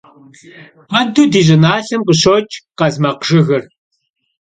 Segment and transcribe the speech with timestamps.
[0.89, 3.63] Куэду ди щӏыналъэм къыщокӏ къазмакъжыгыр.